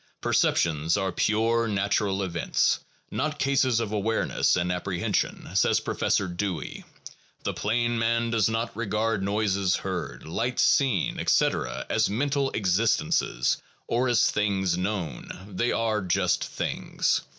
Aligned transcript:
Perceptions 0.19 0.97
are 0.97 1.11
pure 1.11 1.67
natural 1.67 2.23
events, 2.23 2.79
not 3.11 3.37
cases 3.37 3.79
of 3.79 3.91
awareness, 3.91 4.55
and 4.55 4.71
appre 4.71 4.97
hensions, 4.97 5.59
says 5.59 5.79
Professor 5.79 6.27
Dewey; 6.27 6.83
the 7.43 7.53
plain 7.53 7.99
man 7.99 8.31
does 8.31 8.49
not 8.49 8.75
regard 8.75 9.21
noises 9.21 9.75
heard, 9.75 10.25
light 10.25 10.59
seen, 10.59 11.19
etc., 11.19 11.85
as 11.87 12.09
mental 12.09 12.49
existences 12.55 13.57
or 13.87 14.07
as 14.09 14.31
things 14.31 14.75
known; 14.75 15.29
they 15.47 15.71
are 15.71 16.01
just 16.01 16.43
things. 16.45 17.21